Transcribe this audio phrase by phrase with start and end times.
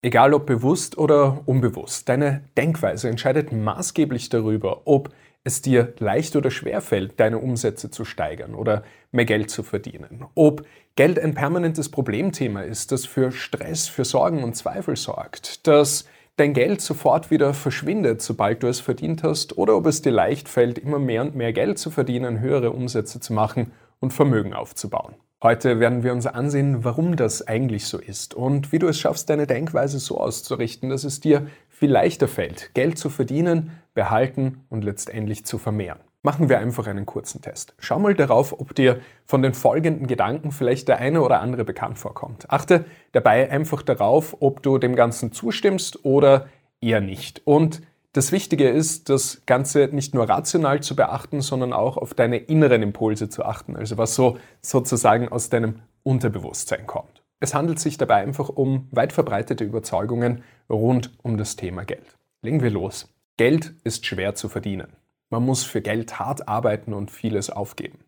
[0.00, 5.10] Egal ob bewusst oder unbewusst, deine Denkweise entscheidet maßgeblich darüber, ob
[5.42, 10.24] es dir leicht oder schwer fällt, deine Umsätze zu steigern oder mehr Geld zu verdienen.
[10.36, 10.64] Ob
[10.94, 16.06] Geld ein permanentes Problemthema ist, das für Stress, für Sorgen und Zweifel sorgt, dass
[16.36, 20.48] dein Geld sofort wieder verschwindet, sobald du es verdient hast, oder ob es dir leicht
[20.48, 25.16] fällt, immer mehr und mehr Geld zu verdienen, höhere Umsätze zu machen und Vermögen aufzubauen.
[25.40, 29.30] Heute werden wir uns ansehen, warum das eigentlich so ist und wie du es schaffst,
[29.30, 34.82] deine Denkweise so auszurichten, dass es dir viel leichter fällt, Geld zu verdienen, behalten und
[34.82, 36.00] letztendlich zu vermehren.
[36.22, 37.76] Machen wir einfach einen kurzen Test.
[37.78, 42.00] Schau mal darauf, ob dir von den folgenden Gedanken vielleicht der eine oder andere bekannt
[42.00, 42.50] vorkommt.
[42.50, 46.48] Achte dabei einfach darauf, ob du dem Ganzen zustimmst oder
[46.80, 47.42] eher nicht.
[47.44, 47.82] Und
[48.18, 52.82] das Wichtige ist, das Ganze nicht nur rational zu beachten, sondern auch auf deine inneren
[52.82, 57.22] Impulse zu achten, also was so sozusagen aus deinem Unterbewusstsein kommt.
[57.38, 62.18] Es handelt sich dabei einfach um weit verbreitete Überzeugungen rund um das Thema Geld.
[62.42, 63.08] Legen wir los.
[63.36, 64.88] Geld ist schwer zu verdienen.
[65.30, 68.00] Man muss für Geld hart arbeiten und vieles aufgeben.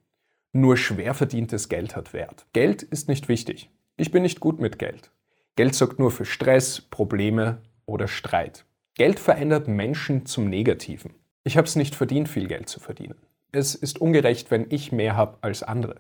[0.53, 2.47] Nur schwer verdientes Geld hat Wert.
[2.53, 3.71] Geld ist nicht wichtig.
[3.97, 5.13] Ich bin nicht gut mit Geld.
[5.55, 8.65] Geld sorgt nur für Stress, Probleme oder Streit.
[9.01, 11.15] Geld verändert Menschen zum Negativen.
[11.43, 13.15] Ich habe es nicht verdient, viel Geld zu verdienen.
[13.51, 15.97] Es ist ungerecht, wenn ich mehr habe als andere.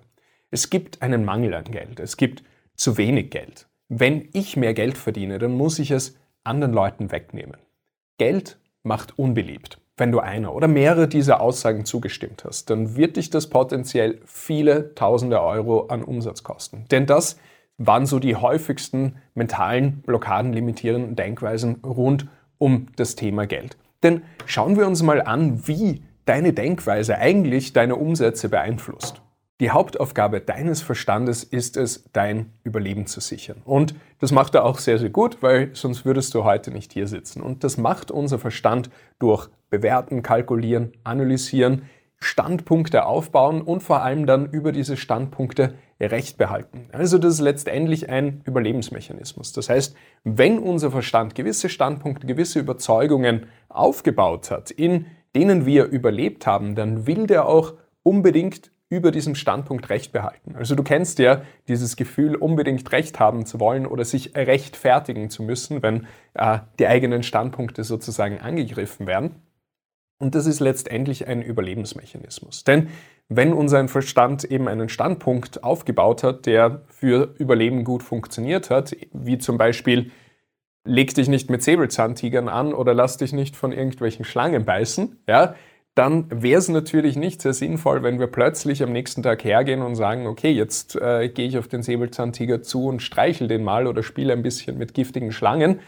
[0.50, 1.98] Es gibt einen Mangel an Geld.
[1.98, 2.42] Es gibt
[2.74, 3.68] zu wenig Geld.
[3.88, 7.56] Wenn ich mehr Geld verdiene, dann muss ich es anderen Leuten wegnehmen.
[8.18, 9.78] Geld macht unbeliebt.
[9.96, 14.94] Wenn du einer oder mehrere dieser Aussagen zugestimmt hast, dann wird dich das potenziell viele
[14.94, 16.84] tausende Euro an Umsatz kosten.
[16.90, 17.38] Denn das
[17.78, 23.76] waren so die häufigsten mentalen Blockaden, limitierenden Denkweisen rund um um das Thema Geld.
[24.02, 29.22] Denn schauen wir uns mal an, wie deine Denkweise eigentlich deine Umsätze beeinflusst.
[29.60, 33.60] Die Hauptaufgabe deines Verstandes ist es, dein Überleben zu sichern.
[33.64, 37.06] Und das macht er auch sehr, sehr gut, weil sonst würdest du heute nicht hier
[37.06, 37.42] sitzen.
[37.42, 41.82] Und das macht unser Verstand durch Bewerten, Kalkulieren, Analysieren,
[42.16, 45.74] Standpunkte aufbauen und vor allem dann über diese Standpunkte
[46.06, 46.88] Recht behalten.
[46.92, 49.52] Also das ist letztendlich ein Überlebensmechanismus.
[49.52, 49.94] Das heißt,
[50.24, 57.06] wenn unser Verstand gewisse Standpunkte, gewisse Überzeugungen aufgebaut hat, in denen wir überlebt haben, dann
[57.06, 60.56] will der auch unbedingt über diesen Standpunkt Recht behalten.
[60.56, 65.44] Also du kennst ja dieses Gefühl, unbedingt Recht haben zu wollen oder sich rechtfertigen zu
[65.44, 69.36] müssen, wenn äh, die eigenen Standpunkte sozusagen angegriffen werden.
[70.18, 72.64] Und das ist letztendlich ein Überlebensmechanismus.
[72.64, 72.88] Denn
[73.30, 79.38] wenn unser Verstand eben einen Standpunkt aufgebaut hat, der für Überleben gut funktioniert hat, wie
[79.38, 80.10] zum Beispiel
[80.84, 85.54] leg dich nicht mit Säbelzahntigern an oder lass dich nicht von irgendwelchen Schlangen beißen, ja,
[85.94, 89.94] dann wäre es natürlich nicht sehr sinnvoll, wenn wir plötzlich am nächsten Tag hergehen und
[89.94, 94.02] sagen, okay, jetzt äh, gehe ich auf den Säbelzahntiger zu und streichel den mal oder
[94.02, 95.80] spiele ein bisschen mit giftigen Schlangen,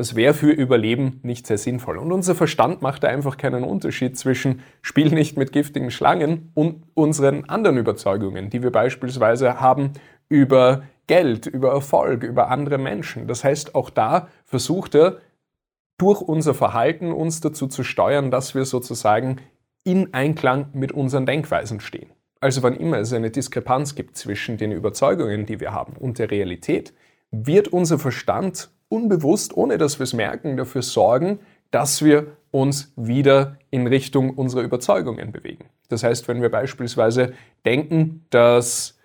[0.00, 1.98] das wäre für Überleben nicht sehr sinnvoll.
[1.98, 6.84] Und unser Verstand macht da einfach keinen Unterschied zwischen Spiel nicht mit giftigen Schlangen und
[6.94, 9.92] unseren anderen Überzeugungen, die wir beispielsweise haben
[10.30, 13.26] über Geld, über Erfolg, über andere Menschen.
[13.26, 15.18] Das heißt, auch da versucht er
[15.98, 19.36] durch unser Verhalten uns dazu zu steuern, dass wir sozusagen
[19.84, 22.08] in Einklang mit unseren Denkweisen stehen.
[22.40, 26.30] Also wann immer es eine Diskrepanz gibt zwischen den Überzeugungen, die wir haben und der
[26.30, 26.94] Realität,
[27.30, 31.38] wird unser Verstand unbewusst, ohne dass wir es merken, dafür sorgen,
[31.70, 35.66] dass wir uns wieder in Richtung unserer Überzeugungen bewegen.
[35.88, 37.32] Das heißt, wenn wir beispielsweise
[37.64, 38.98] denken, dass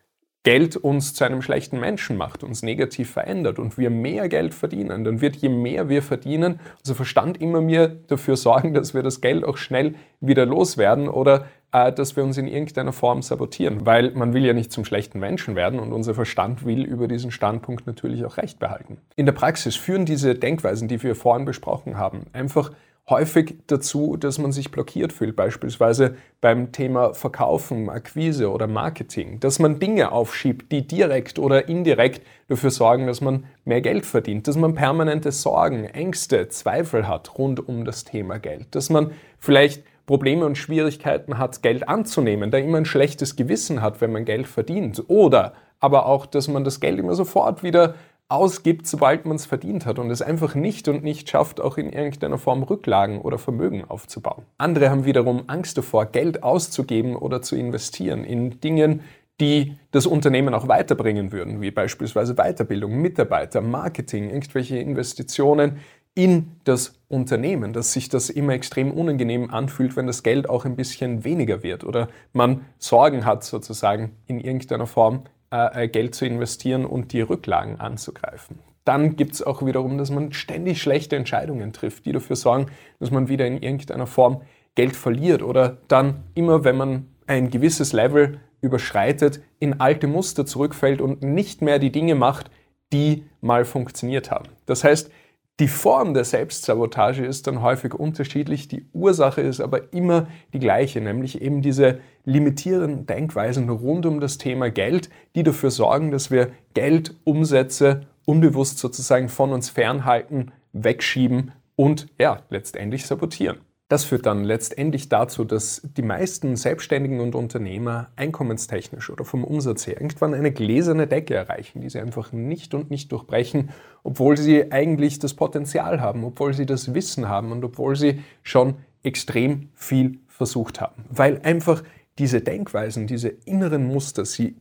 [0.45, 5.03] Geld uns zu einem schlechten Menschen macht, uns negativ verändert und wir mehr Geld verdienen,
[5.03, 9.22] dann wird je mehr wir verdienen, unser Verstand immer mehr dafür sorgen, dass wir das
[9.22, 14.11] Geld auch schnell wieder loswerden oder äh, dass wir uns in irgendeiner Form sabotieren, weil
[14.11, 17.88] man will ja nicht zum schlechten Menschen werden und unser Verstand will über diesen Standpunkt
[17.88, 19.00] natürlich auch Recht behalten.
[19.16, 22.72] In der Praxis führen diese Denkweisen, die wir vorhin besprochen haben, einfach
[23.09, 29.59] häufig dazu, dass man sich blockiert fühlt, beispielsweise beim Thema Verkaufen, Akquise oder Marketing, dass
[29.59, 34.55] man Dinge aufschiebt, die direkt oder indirekt dafür sorgen, dass man mehr Geld verdient, dass
[34.55, 40.46] man permanente Sorgen, Ängste, Zweifel hat rund um das Thema Geld, dass man vielleicht Probleme
[40.46, 45.03] und Schwierigkeiten hat, Geld anzunehmen, da immer ein schlechtes Gewissen hat, wenn man Geld verdient.
[45.07, 47.96] Oder aber auch, dass man das Geld immer sofort wieder
[48.27, 51.93] ausgibt, sobald man es verdient hat und es einfach nicht und nicht schafft, auch in
[51.93, 54.45] irgendeiner Form Rücklagen oder Vermögen aufzubauen.
[54.57, 59.01] Andere haben wiederum Angst davor, Geld auszugeben oder zu investieren in Dingen,
[59.39, 65.79] die das Unternehmen auch weiterbringen würden, wie beispielsweise Weiterbildung, Mitarbeiter, Marketing, irgendwelche Investitionen
[66.16, 70.78] in das Unternehmen, dass sich das immer extrem unangenehm anfühlt, wenn das Geld auch ein
[70.78, 76.25] bisschen weniger wird oder man Sorgen hat, sozusagen in irgendeiner Form äh, äh, Geld zu
[76.25, 78.59] investieren und die Rücklagen anzugreifen.
[78.83, 82.67] Dann gibt es auch wiederum, dass man ständig schlechte Entscheidungen trifft, die dafür sorgen,
[82.99, 84.41] dass man wieder in irgendeiner Form
[84.75, 91.01] Geld verliert oder dann immer, wenn man ein gewisses Level überschreitet, in alte Muster zurückfällt
[91.01, 92.51] und nicht mehr die Dinge macht,
[92.93, 94.49] die mal funktioniert haben.
[94.65, 95.11] Das heißt,
[95.59, 100.99] die Form der Selbstsabotage ist dann häufig unterschiedlich, die Ursache ist aber immer die gleiche,
[100.99, 106.49] nämlich eben diese limitierenden Denkweisen rund um das Thema Geld, die dafür sorgen, dass wir
[106.73, 113.57] Geld, Umsätze unbewusst sozusagen von uns fernhalten, wegschieben und ja, letztendlich sabotieren.
[113.87, 119.85] Das führt dann letztendlich dazu, dass die meisten Selbstständigen und Unternehmer einkommenstechnisch oder vom Umsatz
[119.85, 123.69] her irgendwann eine gläserne Decke erreichen, die sie einfach nicht und nicht durchbrechen,
[124.01, 128.73] obwohl sie eigentlich das Potenzial haben, obwohl sie das Wissen haben und obwohl sie schon
[129.03, 131.05] extrem viel versucht haben.
[131.11, 131.83] Weil einfach
[132.17, 134.56] diese Denkweisen, diese inneren Muster sie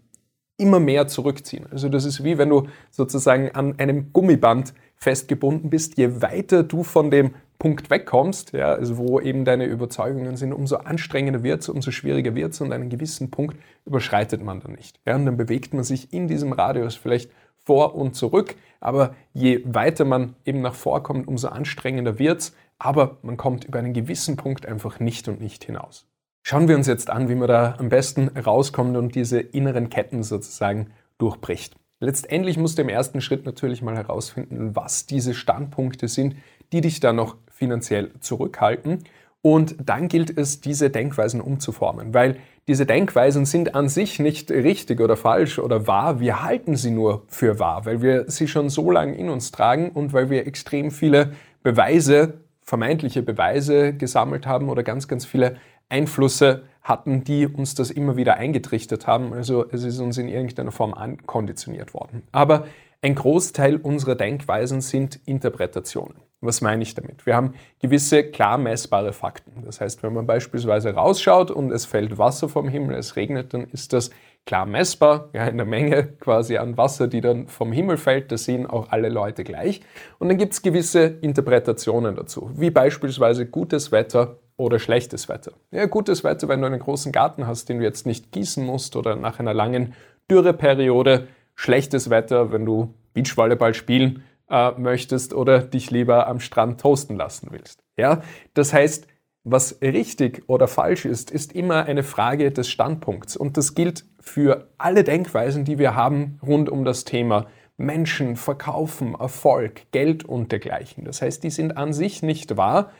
[0.56, 1.66] immer mehr zurückziehen.
[1.70, 5.98] Also das ist wie wenn du sozusagen an einem Gummiband festgebunden bist.
[5.98, 10.76] Je weiter du von dem Punkt wegkommst, ja, also wo eben deine Überzeugungen sind, umso
[10.76, 15.00] anstrengender wird es, umso schwieriger wird es und einen gewissen Punkt überschreitet man dann nicht.
[15.06, 17.30] Ja, und dann bewegt man sich in diesem Radius vielleicht
[17.64, 23.18] vor und zurück, aber je weiter man eben nach vorkommt, umso anstrengender wird es, aber
[23.22, 26.06] man kommt über einen gewissen Punkt einfach nicht und nicht hinaus.
[26.46, 30.22] Schauen wir uns jetzt an, wie man da am besten rauskommt und diese inneren Ketten
[30.22, 31.74] sozusagen durchbricht.
[32.00, 36.36] Letztendlich musst du im ersten Schritt natürlich mal herausfinden, was diese Standpunkte sind,
[36.70, 39.04] die dich da noch finanziell zurückhalten.
[39.40, 42.36] Und dann gilt es, diese Denkweisen umzuformen, weil
[42.68, 46.20] diese Denkweisen sind an sich nicht richtig oder falsch oder wahr.
[46.20, 49.88] Wir halten sie nur für wahr, weil wir sie schon so lange in uns tragen
[49.92, 51.32] und weil wir extrem viele
[51.62, 55.56] Beweise, vermeintliche Beweise gesammelt haben oder ganz, ganz viele
[55.94, 59.32] Einflüsse hatten, die uns das immer wieder eingetrichtert haben.
[59.32, 62.24] Also es ist uns in irgendeiner Form ankonditioniert worden.
[62.32, 62.66] Aber
[63.00, 66.16] ein Großteil unserer Denkweisen sind Interpretationen.
[66.40, 67.24] Was meine ich damit?
[67.24, 69.62] Wir haben gewisse klar messbare Fakten.
[69.64, 73.64] Das heißt, wenn man beispielsweise rausschaut und es fällt Wasser vom Himmel, es regnet, dann
[73.70, 74.10] ist das
[74.44, 78.44] klar messbar, ja, in der Menge quasi an Wasser, die dann vom Himmel fällt, das
[78.44, 79.80] sehen auch alle Leute gleich.
[80.18, 85.52] Und dann gibt es gewisse Interpretationen dazu, wie beispielsweise gutes Wetter oder schlechtes Wetter.
[85.70, 88.96] Ja, gutes Wetter, wenn du einen großen Garten hast, den du jetzt nicht gießen musst
[88.96, 89.94] oder nach einer langen
[90.30, 91.28] Dürreperiode.
[91.54, 97.48] Schlechtes Wetter, wenn du Beachvolleyball spielen äh, möchtest oder dich lieber am Strand toasten lassen
[97.50, 97.82] willst.
[97.96, 98.22] Ja,
[98.54, 99.06] das heißt,
[99.44, 103.36] was richtig oder falsch ist, ist immer eine Frage des Standpunkts.
[103.36, 107.46] Und das gilt für alle Denkweisen, die wir haben rund um das Thema
[107.76, 111.04] Menschen, Verkaufen, Erfolg, Geld und dergleichen.
[111.04, 112.90] Das heißt, die sind an sich nicht wahr,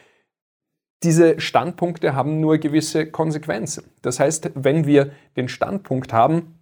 [1.05, 3.85] diese Standpunkte haben nur gewisse Konsequenzen.
[4.03, 6.59] Das heißt, wenn wir den Standpunkt haben,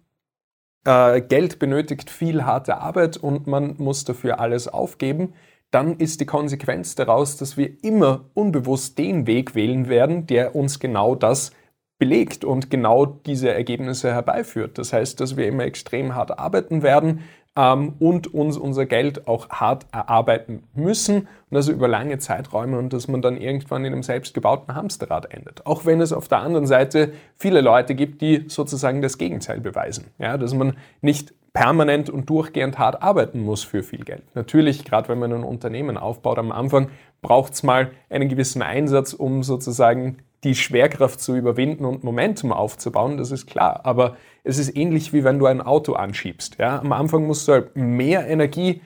[0.85, 5.33] äh, Geld benötigt viel harte Arbeit und man muss dafür alles aufgeben,
[5.71, 10.79] dann ist die Konsequenz daraus, dass wir immer unbewusst den Weg wählen werden, der uns
[10.79, 11.51] genau das
[11.97, 14.77] belegt und genau diese Ergebnisse herbeiführt.
[14.77, 17.21] Das heißt, dass wir immer extrem hart arbeiten werden,
[17.55, 22.93] ähm, und uns unser Geld auch hart erarbeiten müssen und also über lange Zeiträume und
[22.93, 25.65] dass man dann irgendwann in einem selbstgebauten Hamsterrad endet.
[25.65, 30.07] Auch wenn es auf der anderen Seite viele Leute gibt, die sozusagen das Gegenteil beweisen.
[30.17, 34.23] Ja, dass man nicht permanent und durchgehend hart arbeiten muss für viel Geld.
[34.33, 36.89] Natürlich, gerade wenn man ein Unternehmen aufbaut am Anfang,
[37.21, 43.17] braucht es mal einen gewissen Einsatz, um sozusagen die Schwerkraft zu überwinden und Momentum aufzubauen,
[43.17, 43.81] das ist klar.
[43.83, 46.57] Aber es ist ähnlich wie wenn du ein Auto anschiebst.
[46.59, 46.79] Ja?
[46.79, 48.81] Am Anfang musst du halt mehr Energie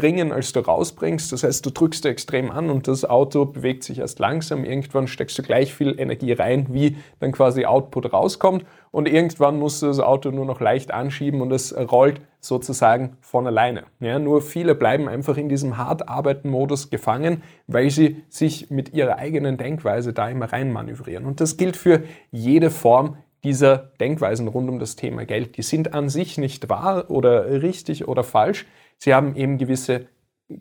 [0.00, 1.32] reinbringen, als du rausbringst.
[1.32, 4.64] Das heißt, du drückst extrem an und das Auto bewegt sich erst langsam.
[4.64, 8.64] Irgendwann steckst du gleich viel Energie rein, wie dann quasi Output rauskommt.
[8.90, 13.46] Und irgendwann musst du das Auto nur noch leicht anschieben und es rollt sozusagen von
[13.46, 13.84] alleine.
[14.00, 18.94] Ja, nur viele bleiben einfach in diesem hart arbeiten Modus gefangen, weil sie sich mit
[18.94, 21.26] ihrer eigenen Denkweise da immer reinmanövrieren.
[21.26, 25.56] Und das gilt für jede Form dieser Denkweisen rund um das Thema Geld.
[25.56, 28.66] Die sind an sich nicht wahr oder richtig oder falsch.
[28.98, 30.06] Sie haben eben gewisse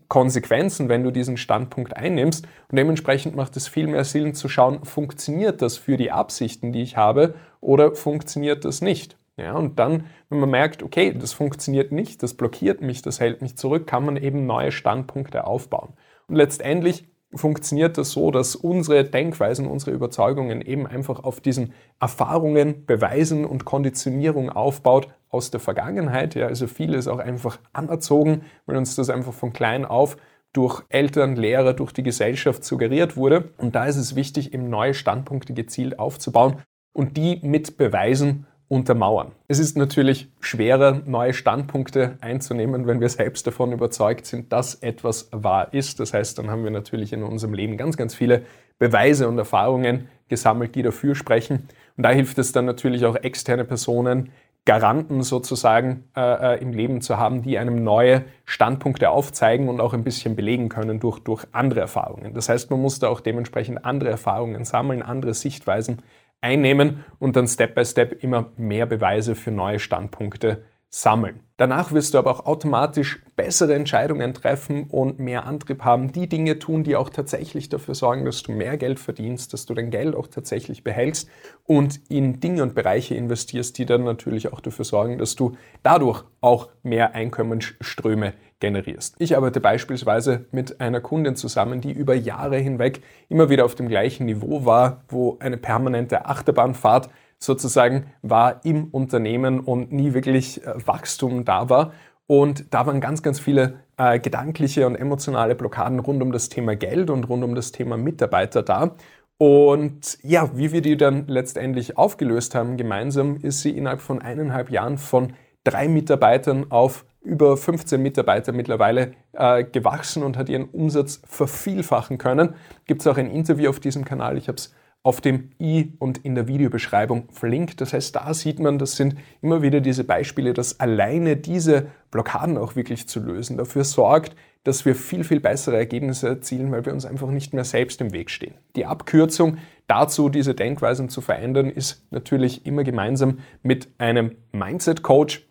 [0.08, 2.46] Konsequenzen, wenn du diesen Standpunkt einnimmst.
[2.70, 6.82] Und dementsprechend macht es viel mehr Sinn zu schauen, funktioniert das für die Absichten, die
[6.82, 9.18] ich habe, oder funktioniert das nicht?
[9.36, 13.42] Ja, und dann, wenn man merkt, okay, das funktioniert nicht, das blockiert mich, das hält
[13.42, 15.94] mich zurück, kann man eben neue Standpunkte aufbauen.
[16.28, 22.86] Und letztendlich funktioniert das so, dass unsere Denkweisen, unsere Überzeugungen eben einfach auf diesen Erfahrungen,
[22.86, 26.36] Beweisen und Konditionierung aufbaut aus der Vergangenheit.
[26.36, 30.18] Ja, also vieles auch einfach anerzogen, weil uns das einfach von klein auf
[30.54, 33.54] durch Eltern, Lehrer, durch die Gesellschaft suggeriert wurde.
[33.58, 36.56] Und da ist es wichtig, eben neue Standpunkte gezielt aufzubauen
[36.92, 39.32] und die mit Beweisen untermauern.
[39.48, 45.28] Es ist natürlich schwerer, neue Standpunkte einzunehmen, wenn wir selbst davon überzeugt sind, dass etwas
[45.32, 46.00] wahr ist.
[46.00, 48.44] Das heißt, dann haben wir natürlich in unserem Leben ganz, ganz viele
[48.78, 51.68] Beweise und Erfahrungen gesammelt, die dafür sprechen.
[51.98, 54.30] Und da hilft es dann natürlich auch externe Personen,
[54.66, 59.94] Garanten sozusagen äh, äh, im Leben zu haben, die einem neue Standpunkte aufzeigen und auch
[59.94, 62.36] ein bisschen belegen können durch, durch andere Erfahrungen.
[62.36, 66.04] Das heißt, man muss da auch dementsprechend andere Erfahrungen sammeln, andere Sichtweisen
[66.42, 71.42] einnehmen und dann Step by Step immer mehr Beweise für neue Standpunkte sammeln.
[71.58, 76.58] Danach wirst du aber auch automatisch bessere Entscheidungen treffen und mehr Antrieb haben, die Dinge
[76.58, 80.16] tun, die auch tatsächlich dafür sorgen, dass du mehr Geld verdienst, dass du dein Geld
[80.16, 81.30] auch tatsächlich behältst
[81.66, 86.24] und in Dinge und Bereiche investierst, die dann natürlich auch dafür sorgen, dass du dadurch
[86.42, 89.16] auch mehr Einkommensströme generierst.
[89.20, 93.90] Ich arbeite beispielsweise mit einer Kundin zusammen, die über Jahre hinweg immer wieder auf dem
[93.90, 100.74] gleichen Niveau war, wo eine permanente Achterbahnfahrt sozusagen war im Unternehmen und nie wirklich äh,
[100.86, 101.94] Wachstum da war.
[102.28, 106.76] Und da waren ganz, ganz viele äh, gedankliche und emotionale Blockaden rund um das Thema
[106.76, 108.96] Geld und rund um das Thema Mitarbeiter da.
[109.38, 114.70] Und ja, wie wir die dann letztendlich aufgelöst haben gemeinsam, ist sie innerhalb von eineinhalb
[114.70, 121.22] Jahren von drei Mitarbeitern auf über 15 Mitarbeiter mittlerweile äh, gewachsen und hat ihren Umsatz
[121.26, 122.56] vervielfachen können.
[122.86, 126.20] Gibt es auch ein Interview auf diesem Kanal, ich habe es auf dem i und
[126.20, 127.80] in der Videobeschreibung verlinkt.
[127.82, 132.58] Das heißt, da sieht man, das sind immer wieder diese Beispiele, dass alleine diese Blockaden
[132.58, 136.94] auch wirklich zu lösen dafür sorgt, dass wir viel, viel bessere Ergebnisse erzielen, weil wir
[136.94, 138.56] uns einfach nicht mehr selbst im Weg stehen.
[138.76, 145.48] Die Abkürzung dazu, diese Denkweisen zu verändern, ist natürlich immer gemeinsam mit einem Mindset-Coach.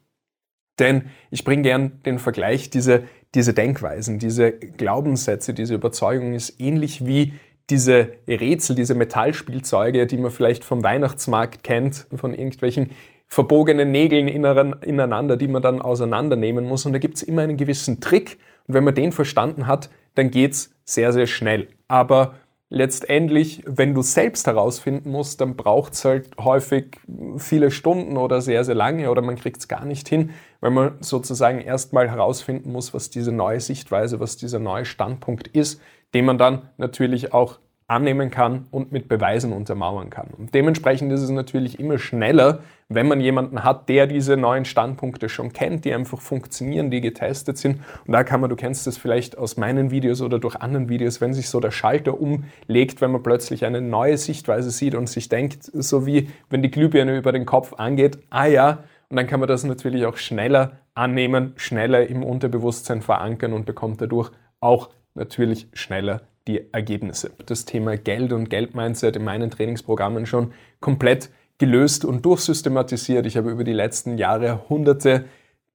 [0.78, 7.06] Denn ich bringe gern den Vergleich, diese, diese Denkweisen, diese Glaubenssätze, diese Überzeugung ist ähnlich
[7.06, 7.32] wie
[7.70, 12.90] diese Rätsel, diese Metallspielzeuge, die man vielleicht vom Weihnachtsmarkt kennt, von irgendwelchen
[13.26, 16.86] verbogenen Nägeln ineinander, die man dann auseinandernehmen muss.
[16.86, 18.38] Und da gibt es immer einen gewissen Trick.
[18.66, 21.68] Und wenn man den verstanden hat, dann geht es sehr, sehr schnell.
[21.88, 22.34] Aber
[22.70, 27.00] letztendlich, wenn du selbst herausfinden musst, dann braucht es halt häufig
[27.38, 30.96] viele Stunden oder sehr, sehr lange oder man kriegt es gar nicht hin, weil man
[31.00, 35.80] sozusagen erstmal herausfinden muss, was diese neue Sichtweise, was dieser neue Standpunkt ist,
[36.14, 37.58] den man dann natürlich auch
[37.88, 40.28] annehmen kann und mit Beweisen untermauern kann.
[40.36, 45.30] Und dementsprechend ist es natürlich immer schneller, wenn man jemanden hat, der diese neuen Standpunkte
[45.30, 47.80] schon kennt, die einfach funktionieren, die getestet sind.
[48.06, 51.22] Und da kann man, du kennst das vielleicht aus meinen Videos oder durch anderen Videos,
[51.22, 55.30] wenn sich so der Schalter umlegt, wenn man plötzlich eine neue Sichtweise sieht und sich
[55.30, 59.40] denkt, so wie wenn die Glühbirne über den Kopf angeht, ah ja, und dann kann
[59.40, 64.30] man das natürlich auch schneller annehmen, schneller im Unterbewusstsein verankern und bekommt dadurch
[64.60, 67.30] auch natürlich schneller die Ergebnisse.
[67.46, 73.26] Das Thema Geld und Geldmindset in meinen Trainingsprogrammen schon komplett gelöst und durchsystematisiert.
[73.26, 75.26] Ich habe über die letzten Jahre hunderte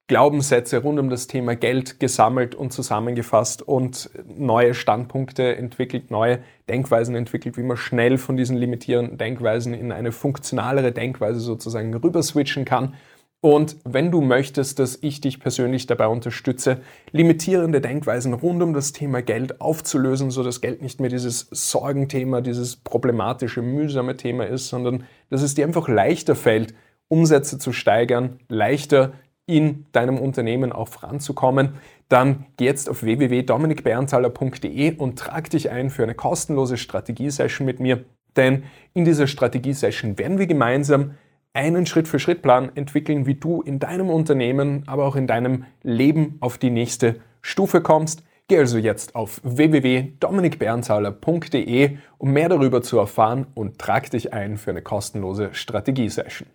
[0.07, 7.15] Glaubenssätze rund um das Thema Geld gesammelt und zusammengefasst und neue Standpunkte entwickelt, neue Denkweisen
[7.15, 12.65] entwickelt, wie man schnell von diesen limitierenden Denkweisen in eine funktionalere Denkweise sozusagen rüber switchen
[12.65, 12.95] kann
[13.43, 16.79] und wenn du möchtest, dass ich dich persönlich dabei unterstütze,
[17.11, 22.39] limitierende Denkweisen rund um das Thema Geld aufzulösen, so dass Geld nicht mehr dieses Sorgenthema,
[22.39, 26.73] dieses problematische, mühsame Thema ist, sondern dass es dir einfach leichter fällt,
[27.09, 29.11] Umsätze zu steigern, leichter
[29.45, 31.73] in deinem Unternehmen auch voranzukommen,
[32.07, 38.05] dann geh jetzt auf www.dominikberntaler.de und trag dich ein für eine kostenlose Strategiesession mit mir.
[38.37, 41.15] Denn in dieser Strategiesession werden wir gemeinsam
[41.53, 46.71] einen Schritt-für-Schritt-Plan entwickeln, wie du in deinem Unternehmen, aber auch in deinem Leben auf die
[46.71, 48.23] nächste Stufe kommst.
[48.47, 54.71] Geh also jetzt auf www.dominikberntaler.de, um mehr darüber zu erfahren und trag dich ein für
[54.71, 56.49] eine kostenlose Strategiesession.